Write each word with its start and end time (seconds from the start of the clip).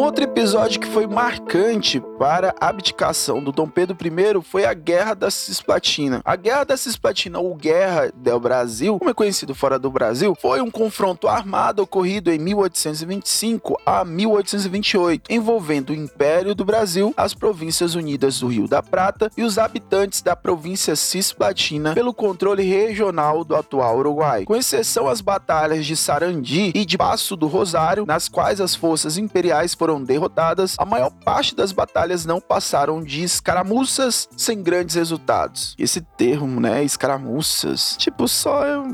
Outro 0.00 0.24
episódio 0.24 0.80
que 0.80 0.86
foi 0.86 1.06
marcante 1.06 2.00
para 2.18 2.54
a 2.58 2.68
abdicação 2.68 3.44
do 3.44 3.52
Dom 3.52 3.68
Pedro 3.68 3.94
I 4.02 4.42
foi 4.42 4.64
a 4.64 4.72
Guerra 4.72 5.12
da 5.12 5.30
Cisplatina. 5.30 6.22
A 6.24 6.36
Guerra 6.36 6.64
da 6.64 6.76
Cisplatina, 6.78 7.38
ou 7.38 7.54
Guerra 7.54 8.10
del 8.16 8.40
Brasil, 8.40 8.98
como 8.98 9.10
é 9.10 9.14
conhecido 9.14 9.54
fora 9.54 9.78
do 9.78 9.90
Brasil, 9.90 10.34
foi 10.40 10.62
um 10.62 10.70
confronto 10.70 11.28
armado 11.28 11.82
ocorrido 11.82 12.32
em 12.32 12.38
1825 12.38 13.78
a 13.84 14.02
1828, 14.02 15.30
envolvendo 15.30 15.90
o 15.90 15.94
Império 15.94 16.54
do 16.54 16.64
Brasil, 16.64 17.12
as 17.14 17.34
Províncias 17.34 17.94
Unidas 17.94 18.40
do 18.40 18.48
Rio 18.48 18.66
da 18.66 18.82
Prata 18.82 19.30
e 19.36 19.42
os 19.42 19.58
habitantes 19.58 20.22
da 20.22 20.34
província 20.34 20.96
Cisplatina 20.96 21.92
pelo 21.92 22.14
controle 22.14 22.62
regional 22.62 23.44
do 23.44 23.54
atual 23.54 23.98
Uruguai, 23.98 24.46
com 24.46 24.56
exceção 24.56 25.06
às 25.06 25.20
batalhas 25.20 25.84
de 25.84 25.94
Sarandi 25.94 26.72
e 26.74 26.86
de 26.86 26.96
Passo 26.96 27.36
do 27.36 27.46
Rosário, 27.46 28.06
nas 28.06 28.30
quais 28.30 28.62
as 28.62 28.74
forças 28.74 29.18
imperiais 29.18 29.74
foram 29.74 29.89
derrotadas, 29.98 30.76
a 30.78 30.84
maior 30.84 31.10
parte 31.10 31.54
das 31.54 31.72
batalhas 31.72 32.26
não 32.26 32.38
passaram 32.38 33.02
de 33.02 33.22
escaramuças 33.22 34.28
sem 34.36 34.62
grandes 34.62 34.96
resultados. 34.96 35.74
Esse 35.78 36.02
termo, 36.02 36.60
né, 36.60 36.84
escaramuças, 36.84 37.96
tipo, 37.98 38.28
só 38.28 38.84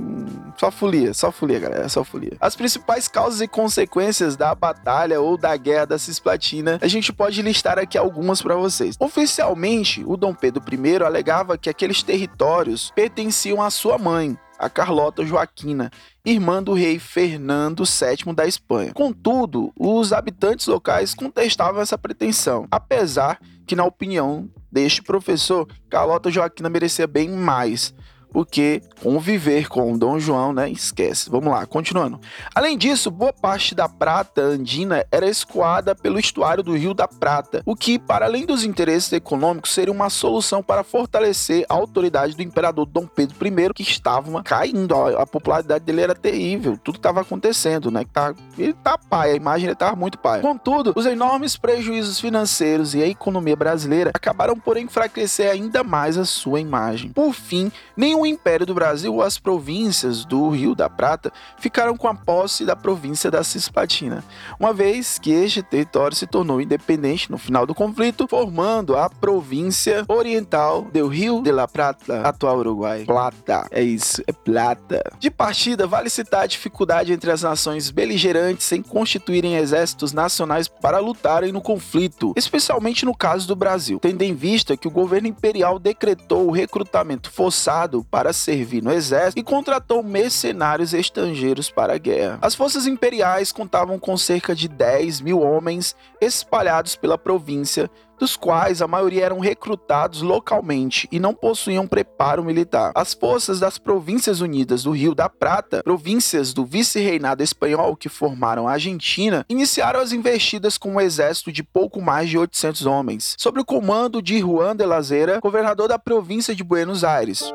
só 0.57 0.71
folia, 0.71 1.13
só 1.13 1.33
folia, 1.33 1.59
galera, 1.59 1.89
só 1.89 2.05
folia. 2.05 2.37
As 2.41 2.55
principais 2.55 3.09
causas 3.09 3.41
e 3.41 3.49
consequências 3.49 4.37
da 4.37 4.55
batalha 4.55 5.21
ou 5.21 5.37
da 5.37 5.57
guerra 5.57 5.87
da 5.87 5.99
Cisplatina, 5.99 6.79
a 6.81 6.87
gente 6.87 7.13
pode 7.13 7.43
listar 7.43 7.79
aqui 7.79 7.99
algumas 7.99 8.41
para 8.41 8.55
vocês. 8.55 8.97
Oficialmente, 8.99 10.05
o 10.07 10.17
Dom 10.17 10.35
Pedro 10.35 10.63
I 10.73 11.03
alegava 11.03 11.59
que 11.59 11.69
aqueles 11.69 12.03
territórios 12.03 12.93
pertenciam 12.95 13.61
à 13.61 13.71
sua 13.71 13.99
mãe, 13.99 14.39
a 14.59 14.69
Carlota 14.69 15.25
Joaquina, 15.25 15.91
irmã 16.25 16.63
do 16.63 16.73
rei 16.73 16.99
Fernando 16.99 17.85
VII 17.85 18.35
da 18.35 18.47
Espanha. 18.47 18.93
Contudo, 18.93 19.73
os 19.79 20.13
habitantes 20.13 20.67
locais 20.67 21.15
contestavam 21.15 21.81
essa 21.81 21.99
pretensão, 21.99 22.67
apesar 22.71 23.41
que, 23.67 23.77
na 23.77 23.85
opinião 23.85 24.49
deste 24.71 25.03
professor, 25.03 25.69
Carlota 25.89 26.31
Joaquina 26.31 26.69
merecia 26.69 27.07
bem 27.07 27.29
mais 27.29 27.95
porque 28.37 28.83
conviver 29.03 29.67
com 29.67 29.97
Dom 29.97 30.19
João, 30.19 30.53
né, 30.53 30.69
esquece. 30.69 31.31
Vamos 31.31 31.49
lá, 31.49 31.65
continuando. 31.65 32.21
Além 32.55 32.77
disso, 32.77 33.11
boa 33.11 33.33
parte 33.33 33.75
da 33.75 33.89
prata 33.89 34.43
andina 34.43 35.07
era 35.11 35.27
escoada 35.27 35.95
pelo 35.95 36.19
estuário 36.19 36.63
do 36.63 36.77
Rio 36.77 36.93
da 36.93 37.09
Prata, 37.09 37.63
o 37.65 37.75
que, 37.75 37.99
para 37.99 38.27
além 38.27 38.45
dos 38.45 38.63
interesses 38.63 39.11
econômicos, 39.11 39.73
seria 39.73 39.91
uma 39.91 40.11
solução 40.11 40.63
para 40.63 40.85
fortalecer 40.85 41.65
a 41.67 41.73
autoridade 41.73 42.37
do 42.37 42.43
imperador 42.43 42.85
Dom 42.85 43.07
Pedro 43.07 43.39
I, 43.47 43.73
que 43.73 43.83
estava 43.83 44.43
caindo, 44.43 44.95
a 44.95 45.25
popularidade 45.25 45.87
dele 45.87 46.03
era 46.03 46.15
terrível, 46.15 46.77
tudo 46.77 46.97
estava 46.97 47.23
acontecendo, 47.23 47.91
né, 47.91 48.05
tá, 48.13 48.35
ele 48.59 48.75
tá 48.75 48.99
pai, 48.99 49.31
a 49.31 49.35
imagem 49.35 49.71
estava 49.71 49.97
muito 49.97 50.19
pai. 50.19 50.43
Contudo, 50.43 50.93
os 50.95 51.07
enormes 51.07 51.57
prejuízos 51.57 52.21
financeiros 52.21 52.95
e 52.95 53.03
a 53.03 53.07
economia 53.07 53.57
brasileira 53.57 54.11
acabaram 54.13 54.59
por 54.59 54.77
enfraquecer 54.77 55.51
ainda 55.51 55.83
mais 55.83 56.19
a 56.19 56.27
sua 56.27 56.61
imagem. 56.61 57.13
Por 57.13 57.33
fim, 57.33 57.73
nenhum 57.97 58.26
o 58.27 58.29
Império 58.29 58.67
do 58.67 58.75
Brasil, 58.75 59.23
as 59.23 59.39
províncias 59.39 60.25
do 60.25 60.49
Rio 60.51 60.75
da 60.75 60.91
Prata 60.91 61.33
ficaram 61.59 61.97
com 61.97 62.09
a 62.09 62.15
posse 62.15 62.65
da 62.65 62.75
província 62.75 63.31
da 63.31 63.45
Cisplatina, 63.45 64.25
uma 64.59 64.73
vez 64.73 65.19
que 65.19 65.31
este 65.31 65.63
território 65.63 66.17
se 66.17 66.27
tornou 66.27 66.61
independente 66.61 67.31
no 67.31 67.39
final 67.39 67.67
do 67.67 67.75
conflito, 67.75 68.27
formando 68.29 68.97
a 68.97 69.09
província 69.09 70.05
oriental 70.09 70.83
do 70.93 71.07
Rio 71.07 71.43
de 71.43 71.53
la 71.53 71.69
Prata, 71.69 72.23
atual 72.23 72.59
Uruguai. 72.59 73.05
Plata, 73.05 73.67
é 73.71 73.83
isso, 73.83 74.23
é 74.27 74.33
plata. 74.33 75.03
De 75.19 75.31
partida, 75.31 75.87
vale 75.87 76.11
citar 76.11 76.43
a 76.43 76.47
dificuldade 76.47 77.13
entre 77.13 77.31
as 77.31 77.43
nações 77.43 77.91
beligerantes 77.91 78.71
em 78.73 78.83
constituírem 78.83 79.57
exércitos 79.57 80.13
nacionais 80.13 80.69
para 80.69 80.99
lutarem 80.99 81.53
no 81.53 81.61
conflito, 81.61 82.33
especialmente 82.37 83.05
no 83.05 83.15
caso 83.15 83.47
do 83.47 83.55
Brasil, 83.55 83.99
tendo 84.01 84.23
em 84.23 84.35
vista 84.35 84.77
que 84.77 84.89
o 84.89 84.91
governo 84.91 85.29
imperial 85.29 85.79
decretou 85.79 86.49
o 86.49 86.53
recrutamento 86.53 87.31
forçado 87.31 88.05
para 88.17 88.33
servir 88.33 88.83
no 88.83 88.91
exército 88.91 89.39
e 89.39 89.43
contratou 89.43 90.03
mercenários 90.03 90.95
estrangeiros 90.95 91.71
para 91.71 91.97
a 91.97 91.99
guerra. 91.99 92.39
As 92.41 92.55
forças 92.55 92.87
imperiais 92.87 93.53
contavam 93.53 93.99
com 93.99 94.17
cerca 94.17 94.55
de 94.55 94.69
10 94.69 95.21
mil 95.21 95.43
homens 95.43 95.95
espalhados 96.19 96.97
pela 96.97 97.19
província, 97.19 97.91
dos 98.19 98.35
quais 98.35 98.81
a 98.81 98.89
maioria 98.89 99.27
eram 99.27 99.39
recrutados 99.39 100.23
localmente 100.23 101.07
e 101.13 101.21
não 101.21 101.35
possuíam 101.35 101.87
preparo 101.87 102.43
militar. 102.43 102.91
As 102.95 103.13
forças 103.13 103.61
das 103.61 103.77
Províncias 103.77 104.41
Unidas 104.41 104.85
do 104.85 104.93
Rio 104.93 105.15
da 105.15 105.29
Prata, 105.29 105.83
províncias 105.83 106.55
do 106.55 106.65
vice-reinado 106.65 107.43
espanhol 107.43 107.95
que 107.95 108.09
formaram 108.09 108.67
a 108.67 108.73
Argentina, 108.73 109.45
iniciaram 109.47 110.01
as 110.01 110.13
investidas 110.13 110.79
com 110.79 110.93
um 110.93 111.01
exército 111.03 111.53
de 111.53 111.63
pouco 111.63 112.01
mais 112.01 112.31
de 112.31 112.39
800 112.39 112.87
homens, 112.87 113.37
sob 113.39 113.61
o 113.61 113.65
comando 113.67 114.23
de 114.23 114.39
Juan 114.39 114.75
de 114.75 114.87
Lazera, 114.87 115.39
governador 115.39 115.87
da 115.87 115.99
província 115.99 116.55
de 116.55 116.65
Buenos 116.65 117.05
Aires. 117.05 117.53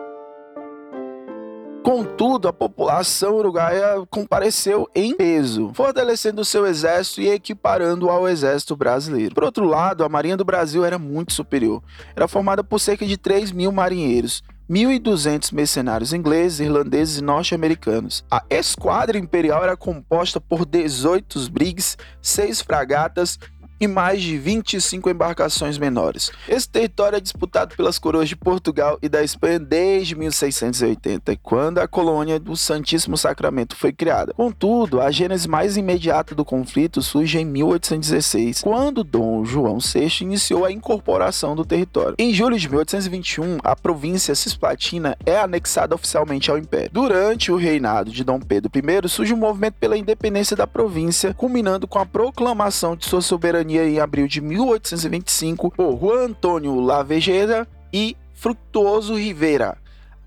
Contudo, 1.83 2.47
a 2.47 2.53
população 2.53 3.37
uruguaia 3.37 4.05
compareceu 4.07 4.87
em 4.93 5.15
peso, 5.15 5.71
fortalecendo 5.73 6.45
seu 6.45 6.67
exército 6.67 7.21
e 7.21 7.29
equiparando 7.29 8.07
ao 8.07 8.29
exército 8.29 8.75
brasileiro. 8.75 9.33
Por 9.33 9.43
outro 9.43 9.65
lado, 9.65 10.03
a 10.03 10.09
Marinha 10.09 10.37
do 10.37 10.45
Brasil 10.45 10.85
era 10.85 10.99
muito 10.99 11.33
superior. 11.33 11.81
Era 12.15 12.27
formada 12.27 12.63
por 12.63 12.79
cerca 12.79 13.03
de 13.03 13.17
3 13.17 13.51
mil 13.51 13.71
marinheiros, 13.71 14.43
1.200 14.69 15.51
mercenários 15.51 16.13
ingleses, 16.13 16.59
irlandeses 16.59 17.17
e 17.17 17.23
norte-americanos. 17.23 18.23
A 18.29 18.43
esquadra 18.47 19.17
imperial 19.17 19.63
era 19.63 19.75
composta 19.75 20.39
por 20.39 20.65
18 20.65 21.49
brigs, 21.49 21.97
6 22.21 22.61
fragatas 22.61 23.39
e 23.81 23.87
mais 23.87 24.21
de 24.21 24.37
25 24.37 25.09
embarcações 25.09 25.79
menores. 25.79 26.31
Esse 26.47 26.69
território 26.69 27.17
é 27.17 27.19
disputado 27.19 27.75
pelas 27.75 27.97
coroas 27.97 28.29
de 28.29 28.35
Portugal 28.35 28.99
e 29.01 29.09
da 29.09 29.23
Espanha 29.23 29.57
desde 29.57 30.15
1680, 30.15 31.35
quando 31.37 31.79
a 31.79 31.87
colônia 31.87 32.39
do 32.39 32.55
Santíssimo 32.55 33.17
Sacramento 33.17 33.75
foi 33.75 33.91
criada. 33.91 34.33
Contudo, 34.35 35.01
a 35.01 35.09
gênese 35.09 35.49
mais 35.49 35.77
imediata 35.77 36.35
do 36.35 36.45
conflito 36.45 37.01
surge 37.01 37.39
em 37.39 37.45
1816, 37.45 38.61
quando 38.61 39.03
Dom 39.03 39.43
João 39.43 39.79
VI 39.79 40.21
iniciou 40.21 40.63
a 40.63 40.71
incorporação 40.71 41.55
do 41.55 41.65
território. 41.65 42.15
Em 42.19 42.31
julho 42.31 42.59
de 42.59 42.69
1821, 42.69 43.57
a 43.63 43.75
província 43.75 44.35
cisplatina 44.35 45.17
é 45.25 45.39
anexada 45.39 45.95
oficialmente 45.95 46.51
ao 46.51 46.57
Império. 46.59 46.91
Durante 46.93 47.51
o 47.51 47.55
reinado 47.55 48.11
de 48.11 48.23
Dom 48.23 48.39
Pedro 48.39 48.69
I, 48.75 49.09
surge 49.09 49.33
um 49.33 49.37
movimento 49.37 49.75
pela 49.79 49.97
independência 49.97 50.55
da 50.55 50.67
província, 50.67 51.33
culminando 51.33 51.87
com 51.87 51.97
a 51.97 52.05
proclamação 52.05 52.95
de 52.95 53.07
sua 53.07 53.21
soberania 53.21 53.70
em 53.77 53.99
abril 53.99 54.27
de 54.27 54.41
1825 54.41 55.71
por 55.71 55.99
Juan 55.99 56.25
Antônio 56.25 56.79
Lavejera 56.79 57.67
e 57.93 58.15
Fructuoso 58.33 59.15
Rivera, 59.15 59.77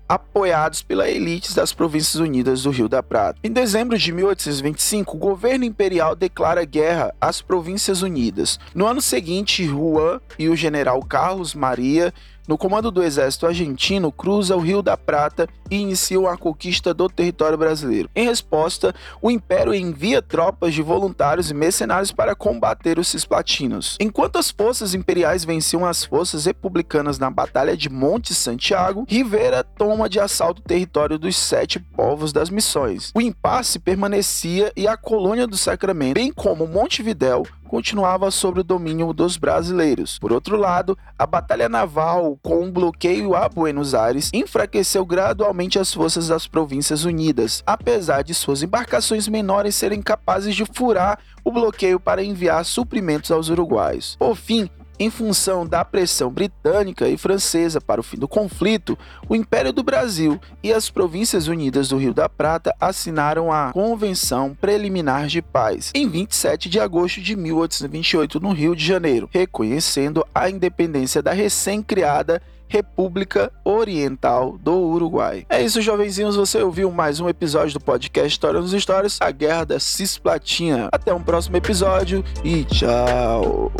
apoiados 0.07 0.81
pela 0.81 1.09
elites 1.09 1.53
das 1.53 1.73
Províncias 1.73 2.15
Unidas 2.15 2.63
do 2.63 2.69
Rio 2.69 2.87
da 2.87 3.03
Prata. 3.03 3.39
Em 3.43 3.51
dezembro 3.51 3.97
de 3.97 4.11
1825, 4.11 5.17
o 5.17 5.19
governo 5.19 5.65
imperial 5.65 6.15
declara 6.15 6.63
guerra 6.63 7.13
às 7.19 7.41
Províncias 7.41 8.01
Unidas. 8.01 8.59
No 8.73 8.87
ano 8.87 9.01
seguinte, 9.01 9.65
Juan 9.65 10.21
e 10.39 10.47
o 10.47 10.55
general 10.55 11.01
Carlos 11.03 11.53
Maria 11.53 12.13
no 12.47 12.57
comando 12.57 12.91
do 12.91 13.03
exército 13.03 13.47
argentino, 13.47 14.11
cruza 14.11 14.55
o 14.55 14.59
Rio 14.59 14.81
da 14.81 14.95
Prata 14.95 15.47
e 15.69 15.77
inicia 15.77 16.15
a 16.29 16.37
conquista 16.37 16.93
do 16.93 17.09
território 17.09 17.57
brasileiro. 17.57 18.09
Em 18.15 18.25
resposta, 18.25 18.93
o 19.21 19.31
Império 19.31 19.73
envia 19.73 20.21
tropas 20.21 20.73
de 20.73 20.81
voluntários 20.81 21.49
e 21.49 21.53
mercenários 21.53 22.11
para 22.11 22.35
combater 22.35 22.99
os 22.99 23.07
cisplatinos. 23.07 23.97
Enquanto 23.99 24.37
as 24.37 24.51
forças 24.51 24.93
imperiais 24.93 25.43
venciam 25.43 25.85
as 25.85 26.05
forças 26.05 26.45
republicanas 26.45 27.19
na 27.19 27.29
Batalha 27.29 27.75
de 27.75 27.89
Monte 27.89 28.33
Santiago, 28.33 29.05
Rivera 29.07 29.63
toma 29.63 30.07
de 30.07 30.19
assalto 30.19 30.61
o 30.61 30.65
território 30.65 31.17
dos 31.17 31.35
sete 31.35 31.79
povos 31.79 32.31
das 32.31 32.49
missões. 32.49 33.11
O 33.15 33.21
impasse 33.21 33.79
permanecia 33.79 34.71
e 34.75 34.87
a 34.87 34.95
colônia 34.95 35.47
do 35.47 35.57
Sacramento, 35.57 36.15
bem 36.15 36.31
como 36.31 36.67
Montevidéu, 36.67 37.45
continuava 37.67 38.31
sob 38.31 38.61
o 38.61 38.63
domínio 38.63 39.11
dos 39.13 39.37
brasileiros. 39.37 40.17
Por 40.19 40.31
outro 40.31 40.55
lado, 40.55 40.97
a 41.17 41.25
batalha 41.25 41.67
naval 41.67 42.37
com 42.41 42.63
um 42.63 42.71
bloqueio 42.71 43.35
a 43.35 43.49
Buenos 43.49 43.93
Aires 43.93 44.29
enfraqueceu 44.33 45.05
gradualmente 45.05 45.79
as 45.79 45.93
forças 45.93 46.27
das 46.27 46.47
Províncias 46.47 47.03
Unidas, 47.03 47.63
apesar 47.65 48.23
de 48.23 48.33
suas 48.33 48.63
embarcações 48.63 49.27
menores 49.27 49.75
serem 49.75 50.01
capazes 50.01 50.55
de 50.55 50.65
furar 50.65 51.19
o 51.43 51.51
bloqueio 51.51 51.99
para 51.99 52.23
enviar 52.23 52.63
suprimentos 52.65 53.31
aos 53.31 53.49
uruguaios. 53.49 54.15
Por 54.17 54.35
fim, 54.35 54.69
em 54.99 55.09
função 55.09 55.65
da 55.65 55.83
pressão 55.83 56.31
britânica 56.31 57.07
e 57.07 57.17
francesa 57.17 57.81
para 57.81 57.99
o 57.99 58.03
fim 58.03 58.17
do 58.17 58.27
conflito, 58.27 58.97
o 59.27 59.35
Império 59.35 59.73
do 59.73 59.83
Brasil 59.83 60.39
e 60.63 60.71
as 60.73 60.89
Províncias 60.89 61.47
Unidas 61.47 61.89
do 61.89 61.97
Rio 61.97 62.13
da 62.13 62.29
Prata 62.29 62.75
assinaram 62.79 63.51
a 63.51 63.71
Convenção 63.71 64.55
Preliminar 64.59 65.27
de 65.27 65.41
Paz 65.41 65.91
em 65.93 66.07
27 66.07 66.69
de 66.69 66.79
agosto 66.79 67.21
de 67.21 67.35
1828 67.35 68.39
no 68.39 68.51
Rio 68.51 68.75
de 68.75 68.85
Janeiro, 68.85 69.29
reconhecendo 69.31 70.25
a 70.33 70.49
independência 70.49 71.21
da 71.21 71.31
recém-criada 71.31 72.41
República 72.67 73.51
Oriental 73.63 74.57
do 74.57 74.73
Uruguai. 74.73 75.45
É 75.49 75.61
isso, 75.61 75.81
jovenzinhos. 75.81 76.35
Você 76.35 76.61
ouviu 76.61 76.91
mais 76.91 77.19
um 77.19 77.29
episódio 77.29 77.79
do 77.79 77.83
podcast 77.83 78.27
História 78.27 78.59
nos 78.59 78.73
Histórias, 78.73 79.17
a 79.21 79.31
Guerra 79.31 79.65
da 79.65 79.79
Cisplatina. 79.79 80.89
Até 80.91 81.13
um 81.13 81.21
próximo 81.21 81.55
episódio 81.57 82.23
e 82.43 82.63
tchau! 82.65 83.71